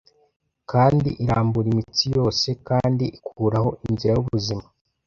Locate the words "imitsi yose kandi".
1.73-3.05